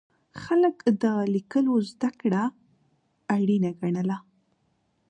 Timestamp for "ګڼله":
3.79-4.17